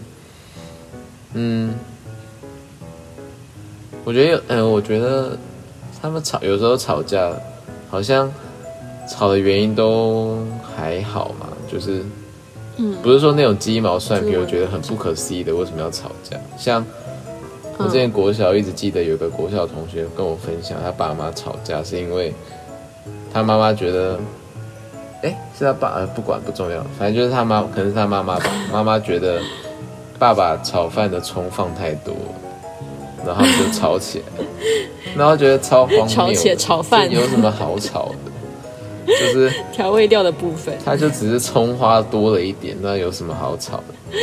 [1.34, 1.76] 嗯，
[4.06, 5.38] 我觉得有，嗯，我觉得
[6.02, 7.32] 他们吵有时候吵架
[7.90, 8.32] 好像。
[9.06, 10.38] 吵的原因都
[10.76, 12.04] 还好嘛，就是，
[12.78, 16.38] 嗯，不是说那种鸡毛蒜皮，我觉得很不可思议的，为什么要吵架？
[16.58, 16.86] 像
[17.78, 22.34] 我之前国小一直记得有个国小同学跟我分享，他爸妈吵架是因为
[23.34, 24.20] 他妈妈觉得，
[25.24, 29.42] 哎，是他爸，不管不重要，反正就是他妈，可能是他妈妈吧， 妈妈觉得
[30.20, 32.14] 爸爸炒饭的葱放太多，
[33.26, 34.46] 然后就吵起来，
[35.18, 37.10] 然后觉得超荒谬，吵起来炒饭。
[37.10, 38.32] 有什么好吵的？
[39.06, 44.18] 就是调味料的部分，它就只是葱花多了一点，那有什么好吵的？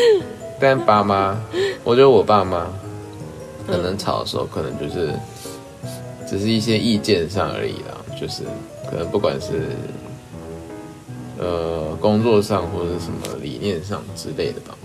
[0.59, 1.39] 但爸妈，
[1.85, 2.67] 我觉得我爸妈
[3.67, 5.11] 可能吵的时候，可能就是
[6.29, 8.43] 只是一些意见上而已啦，就是
[8.91, 9.71] 可能不管是
[11.39, 14.77] 呃工作上或者什么理念上之类的吧，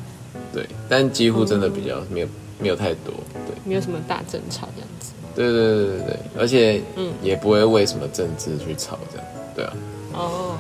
[0.54, 2.28] 对，但几乎真的比较没有
[2.60, 7.12] 没有太多，对，没有什么大争吵这样子，对对对对对，而且嗯。
[7.22, 9.28] 也不会为什么政治去吵这样。
[9.56, 9.74] 对啊，
[10.14, 10.58] 哦，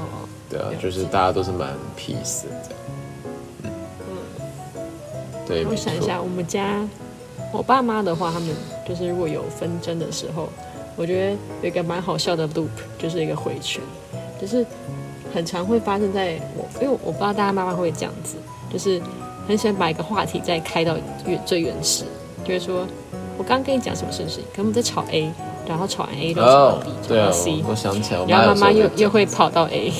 [0.49, 2.79] 对啊，就是大家都是蛮 peace 这样，
[3.63, 3.71] 嗯
[4.07, 4.11] 嗯，
[5.45, 5.65] 对。
[5.65, 6.87] 我想一下，我们家
[7.51, 8.49] 我爸妈的话，他们
[8.87, 10.47] 就是如果有纷争的时候，
[10.95, 13.81] 我觉得有一个蛮好笑的 loop，就是一个回圈，
[14.39, 14.65] 就是
[15.33, 18.35] 很常会发生在我，因为我不知道大家妈妈会这样子，
[18.71, 19.01] 就是
[19.47, 22.05] 很喜欢把一个话题再开到原最原始，
[22.45, 22.87] 就是说
[23.37, 25.29] 我刚刚跟你讲什么事情，可能我们在吵 A。
[25.67, 29.91] 然后吵完 A 就吵到 B，吵到 C，我想起来，然后妈妈又又会跑到 A，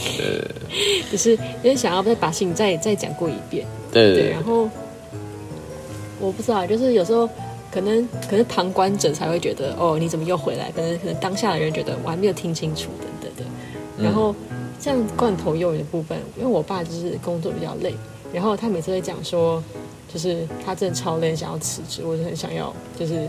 [1.10, 4.30] 只是因为想要再把事情再再讲过一遍，对对。
[4.30, 4.69] 然后
[6.19, 7.28] 我不知道，就是有时候
[7.71, 10.71] 可能可能旁观者才会觉得，哦，你怎么又回来？
[10.71, 14.04] 可能可能当下的人觉得我还没有听清楚等等的。
[14.04, 14.36] 然后
[14.80, 17.93] 像罐头幼语的部分，因为我爸就是工作比较累，
[18.32, 19.63] 然后他每次会讲说，
[20.13, 23.28] 就是他真的超累，想要辞职，我就很想要就是。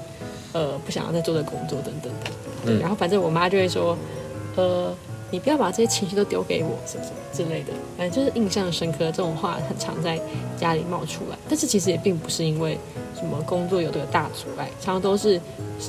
[0.57, 2.31] 呃，不想要再做的工作等等的，
[2.65, 3.95] 对，然后反正我妈就会说，
[4.57, 4.91] 呃，
[5.31, 9.01] 你不要把这些情绪都丢给我，什么什么之类的，反正就是印象深刻。
[9.13, 10.19] 这种话很常在
[10.59, 12.79] 家里冒出来，但是其实也并不是因为
[13.15, 15.39] 什么工作有多大阻碍，常常都是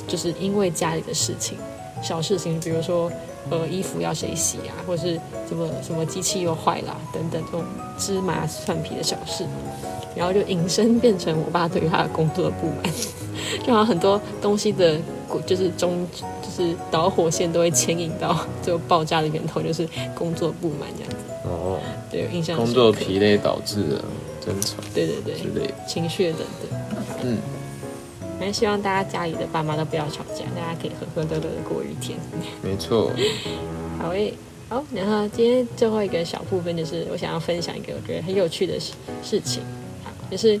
[0.06, 1.56] 就是因为家里的事情，
[2.02, 3.10] 小事情，比如说
[3.48, 5.14] 呃衣服要谁洗啊，或者是
[5.48, 7.64] 什么什么机器又坏了等等这种
[7.96, 9.46] 芝麻蒜皮的小事，
[10.14, 12.92] 然后就引申变成我爸对于他的工作的不满。
[13.64, 14.98] 就好像很多东西的，
[15.46, 16.06] 就是中，
[16.42, 21.16] 就是导火线都会牵引到最后爆炸的源头，就是工作不满这样子。
[21.44, 21.78] 哦，
[22.10, 24.04] 对，印象工作疲累导致的
[24.44, 26.80] 争吵，对对对，之类的，情绪等等。
[27.22, 27.38] 嗯，
[28.38, 32.18] 还希望大家家里的爸妈都不要吵架，大家可以和和乐乐的过一天。
[32.62, 33.10] 没错。
[33.98, 34.32] 好诶，
[34.68, 38.92] 好，然后今天最后一个小部分就是我想要分享一个我觉得很有趣的事
[39.24, 39.62] 事情，
[40.04, 40.60] 好，就是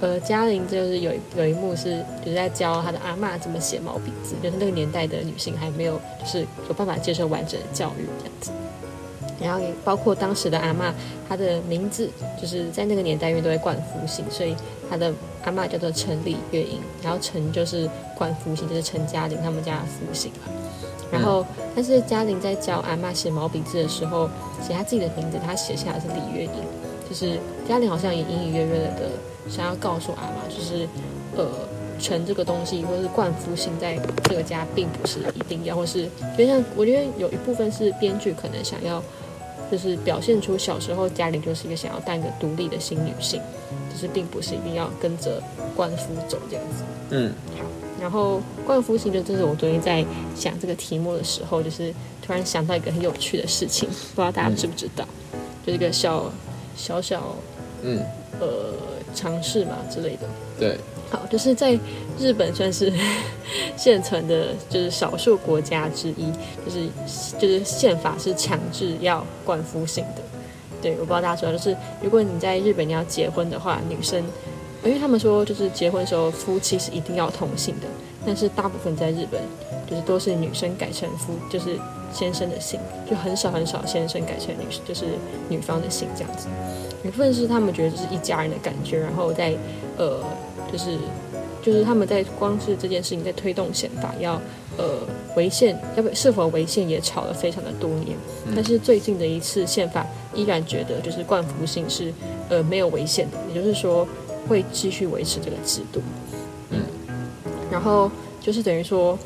[0.00, 8.52] 呃，嘉玲就是有有一幕是就是在教她的阿妈怎么写毛笔字，就是那个年代的女性还没有就是有办法接受完整的教育这样子。
[9.40, 10.92] 然后也包括当时的阿妈，
[11.28, 14.54] 她的名字就是在那个年代因为都会冠夫姓，所以
[14.88, 15.12] 她的
[15.44, 20.52] 阿妈叫做陈李月英，然后陈就是冠夫姓，就是陈嘉玲他们家的夫姓嘛
[21.10, 24.28] 然后，但是嘉玲在教阿妈写毛笔字的时候，
[24.60, 26.50] 写她自己的名字，她写下来是李月英，
[27.08, 29.10] 就是嘉玲好像也隐隐约约的
[29.48, 30.88] 想要告诉阿妈，就是
[31.36, 31.48] 呃，
[32.00, 39.02] 成这个东西或者是冠夫姓在这个家并不是一定要，或是就像我觉得有一部分是编剧可能想要。
[39.70, 43.38] 就是表现出小时候家里就是一个想要当一个独立的新女性，
[43.92, 45.42] 就是并不是一定要跟着
[45.76, 46.82] 冠夫走这样子。
[47.10, 47.66] 嗯，好。
[48.00, 50.02] 然后冠夫姓就这是我昨天在
[50.34, 51.92] 想这个题目的时候，就是
[52.22, 55.04] 突然想到一个很有趣的事情，不知道大家知不知道？
[55.66, 56.32] 就是一个小
[56.78, 57.36] 小小
[57.82, 58.00] 嗯
[58.40, 58.72] 呃
[59.14, 60.26] 尝试嘛之类的。
[60.58, 60.78] 对。
[61.10, 61.72] 好，就是在
[62.18, 62.92] 日本算是
[63.78, 66.30] 现存的，就是少数国家之一，
[66.66, 66.86] 就是
[67.38, 70.20] 就是宪法是强制要冠夫姓的。
[70.82, 74.22] 对，我不知道大家知道，就是如果你在日本你要结婚的话，女生，
[74.84, 77.86] 因为他们说就是结婚时候夫妻是一定要同姓的，
[78.28, 79.40] 但是大部分在日本
[79.88, 81.78] 就是都是女生改成夫，就是
[82.12, 85.06] 先生的姓，就很少很少先生改成女，就是
[85.48, 86.46] 女方的姓这样子。
[87.02, 89.54] 一部分是他们觉得这是一家人的感觉，然后在
[89.96, 90.20] 呃。
[90.70, 90.98] 就是，
[91.62, 94.34] 就是他们在光是这件事情在推动宪法要，
[94.76, 94.98] 呃，
[95.34, 98.14] 违宪要不是否违宪也吵了非常的多年，
[98.54, 102.12] 但是最近的一次宪法依然觉得就是冠服性是
[102.50, 104.06] 呃没有违宪的，也就是说
[104.46, 106.02] 会继续维持这个制度。
[107.78, 108.10] 嗯，然后
[108.40, 109.18] 就是等于说，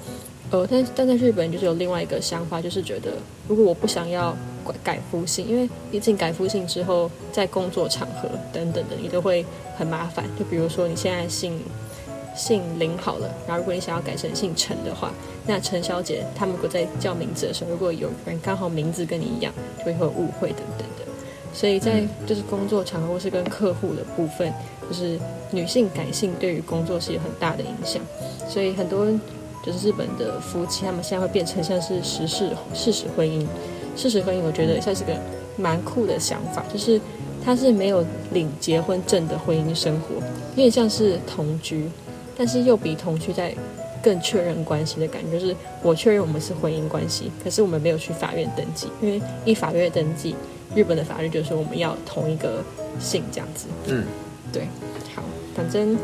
[0.51, 3.13] 呃，但但在日本就是有另外一个想法，就是觉得
[3.49, 4.37] 如果我不想要。
[4.85, 9.45] 改夫姓，因为毕竟改夫姓之后，在工作场合等等的，你都会
[9.77, 10.25] 很麻烦。
[10.39, 11.61] 就比如说你现在姓
[12.37, 15.13] 姓林好了，然后如果你想要改成姓陈的话，
[15.49, 21.03] 那陈小姐他们如果在叫名字的时候，如果有人刚好名字跟你一样，就会有误会等等的。
[21.53, 24.55] 所以在就是工作场合或是跟客户的部分，
[24.89, 25.19] 就是
[25.51, 28.03] 女性改姓对于工作是有很大的影响。
[28.49, 29.07] 所以很多
[29.65, 33.47] 就是日本的夫妻，他们现在会变成像是实事事实婚姻。
[33.97, 35.13] 事实婚姻，我觉得算是个
[35.57, 37.01] 蛮酷的想法，就是
[37.45, 41.89] 他是没有领结婚证的婚姻生活，有点像是同居，
[42.37, 43.55] 但是又比同居在
[44.03, 50.35] 更确认关系的感觉，就是我确认我们是婚姻关系，可是我们没有去法院登记，因为一法院登记，
[50.75, 52.65] 日本的法律就是说我们要同一个
[52.99, 53.67] 姓这样子。
[53.87, 54.05] 嗯，
[54.53, 54.67] 对，
[55.15, 55.23] 好，
[55.55, 55.97] 反正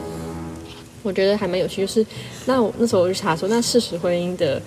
[1.02, 2.06] 我觉得还蛮有趣，就是
[2.46, 4.60] 那我那时候我就查说，那事实婚姻的。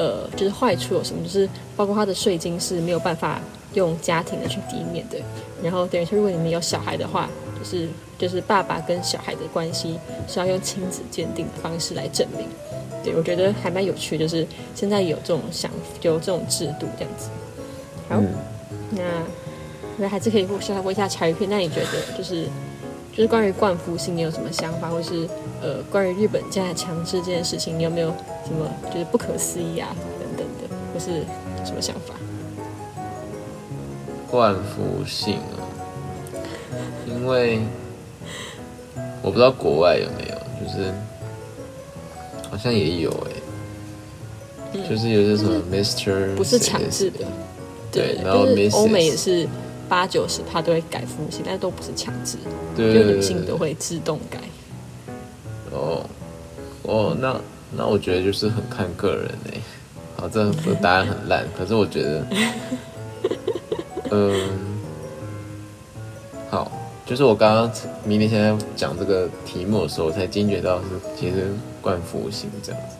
[0.00, 1.20] 呃，就是坏处有什么？
[1.24, 3.40] 就是包括他的税金是没有办法
[3.74, 5.18] 用家庭的去抵免的。
[5.60, 12.46] 然后等于说，如果你们有小孩的话，就是就是爸爸跟小孩的关系是要用亲子鉴定的方式来证明。
[13.02, 15.68] 对我觉得还蛮有趣，就是现在有这种想
[16.02, 17.28] 有这种制度这样子。
[18.08, 18.22] 好，
[18.92, 19.02] 那
[19.96, 21.50] 那还是可以互相问一下柴鱼片。
[21.50, 22.46] 那你觉得就是
[23.18, 25.28] 就是关于冠夫姓，你有什么想法，或是？
[25.60, 29.88] 呃，关于日本现在强制这件事情，你有没有什么就是不可思议啊
[30.20, 31.24] 等等的，或是
[31.64, 32.14] 什么想法？
[34.30, 35.58] 冠夫姓啊，
[37.08, 37.58] 因为
[39.20, 40.94] 我不知道国外有没有，就是
[42.48, 43.10] 好像也有
[44.72, 47.26] 哎，就是有些什么 Mister，不是强制的，
[47.90, 48.46] 对，然后
[48.78, 49.48] 欧美也是
[49.88, 52.36] 八九十他都会改夫姓，但是都不是强制，
[52.76, 54.38] 对，女性都会自动改。
[55.70, 56.04] 哦，
[56.82, 57.40] 哦，那
[57.76, 59.60] 那我觉得就是很看个人哎。
[60.20, 62.26] 好，这个答案很烂，可是我觉得，
[64.10, 64.50] 嗯，
[66.50, 66.72] 好，
[67.06, 67.70] 就是我刚刚
[68.02, 70.86] 明天现在讲这个题目的时候，我才惊觉到是
[71.16, 72.96] 其实冠夫性这样子。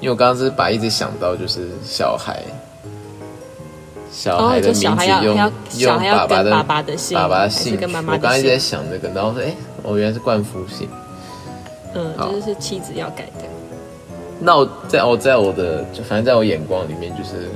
[0.00, 2.42] 因为我刚刚是把一直想到就是小孩，
[4.16, 10.88] 小孩的名字用用爸爸的爸爸的姓，爸爸的姓，我刚才一直在想这个，然后说哎，我原来是冠夫姓。
[11.94, 13.44] 嗯，就是是妻子要改的。
[14.40, 17.50] 那我在我在我的就反正在我眼光里面就是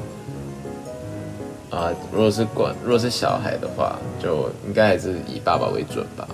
[1.71, 6.29] 啊，如果是管如果是小孩的话，就应该还是以爸爸为准吧。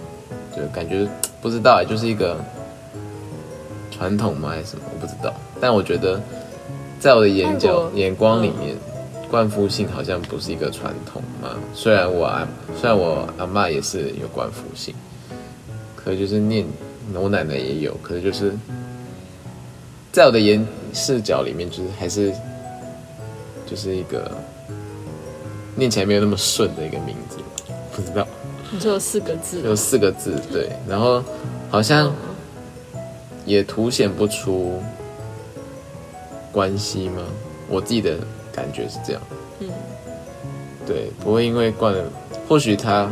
[0.57, 1.07] 就感觉
[1.41, 2.37] 不知道，就是一个
[3.93, 4.83] 传统吗还是什么？
[4.93, 5.33] 我不知道。
[5.61, 6.21] 但我觉得
[6.99, 8.75] 在我的眼角眼光里面，
[9.31, 11.57] 灌夫姓好像不是一个传统嘛。
[11.75, 12.47] 虽然我阿
[12.81, 14.95] 虽然我阿妈也是有灌夫姓，
[15.95, 16.65] 可就是念
[17.15, 18.53] 我奶奶也有，可是就是
[20.13, 22.33] 在我的眼视角里面，就是还是
[23.67, 24.31] 就是一个
[25.75, 27.39] 念起来没有那么顺的一个名字，
[27.95, 28.27] 不知道。
[28.71, 31.23] 你只有四个字，有四个字，对，然后
[31.71, 32.13] 好像
[33.45, 34.81] 也凸显不出
[36.51, 37.23] 关系吗？
[37.69, 38.17] 我自己的
[38.57, 39.23] 感觉是这样，
[39.61, 39.69] 嗯，
[40.87, 42.11] 对，不会因为惯了，
[42.49, 43.09] 或许他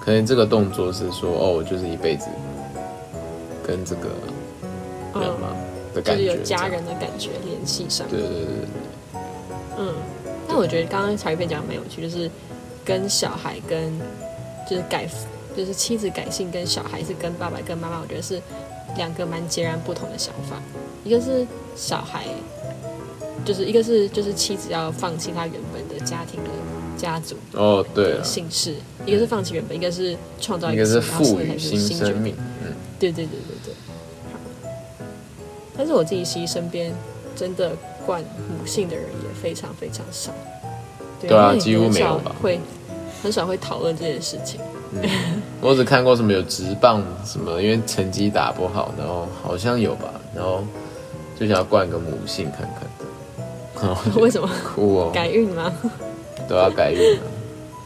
[0.00, 2.26] 可能这个动作是说，哦，我就是一辈子
[3.64, 4.08] 跟这个
[5.14, 5.56] 人嘛
[5.94, 9.20] 的感觉，有家人的感觉联系上，对对对对，
[9.78, 9.94] 嗯，
[10.48, 12.30] 但我觉得刚刚茶余片讲蛮有趣，就是
[12.84, 13.92] 跟小孩跟。
[14.68, 15.04] 就是改，
[15.56, 18.40] 就是妻子改姓跟小孩是跟爸爸跟妈妈，我觉得是
[18.96, 20.62] 两个蛮截然不同的想法。
[21.02, 21.44] 一个是
[21.74, 22.24] 小孩，
[23.44, 26.50] 就是一个是就是妻子要放弃他原本的家庭的
[26.96, 28.74] 家族哦，对，姓氏。
[29.06, 32.34] 一个是放弃原本，一个是创造一个是赋予新生命。
[32.62, 33.74] 嗯，对对对对对。
[34.32, 34.38] 好，
[35.76, 36.92] 但是我自己其实身边
[37.34, 37.72] 真的
[38.04, 40.32] 冠母姓的人也非常非常少。
[41.20, 42.34] 对啊，几乎没有吧？
[42.40, 42.60] 会。
[43.22, 44.58] 很少会讨论这件事情。
[45.60, 50.64] 我只看过什么有直棒什么，因为成绩打不好，然后好像有吧，然后
[51.38, 52.89] 就想要冠个母姓看看。
[54.20, 54.48] 为什么？
[54.64, 55.10] 哭哦！
[55.12, 55.72] 改运吗？
[56.48, 57.22] 都要改运啊。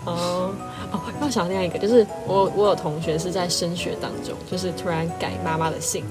[0.06, 0.54] 哦
[0.92, 6.04] 哦，要想另外一个，就是我我有同学是在升学当中，就是突然改妈妈的姓。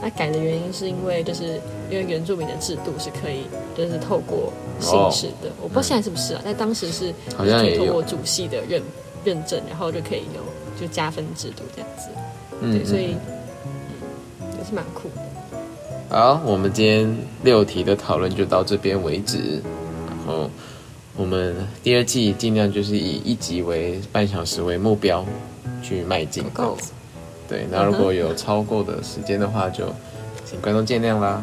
[0.00, 8.82] 那改的原因是因为就是因为原住民的制度是可以就是透过姓氏的，我不知道现在是不是啊，但当时是好像可以透过主系的认
[9.24, 10.42] 认证，然后就可以有
[10.80, 12.08] 就加分制度这样子，
[12.60, 13.16] 对，所以
[14.58, 15.21] 也是蛮酷的。
[16.12, 19.62] 好，我们今天六题的讨论就到这边为止，
[20.06, 20.50] 然后
[21.16, 25.24] 我们第二季尽量就是以一集为半小时为目标
[25.82, 26.44] 去迈进。
[26.52, 26.76] 够。
[27.48, 29.86] 对，那如果有超过的时间的话，就
[30.44, 31.42] 请观众见谅啦。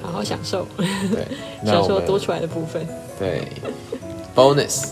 [0.00, 1.26] 好好享受，对，
[1.66, 2.86] 享受多出来的部分。
[3.18, 3.48] 对
[4.32, 4.90] ，bonus。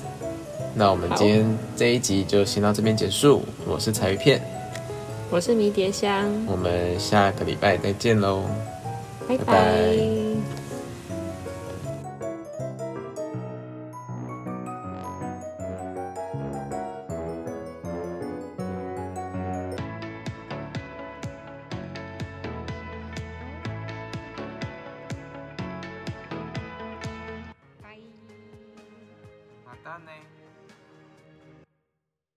[0.75, 3.45] 那我们今天这一集就先到这边结束。
[3.69, 4.43] 我是彩鱼片，
[5.31, 8.43] 我是迷迭香，我们下个礼拜再见喽，
[9.27, 10.26] 拜拜。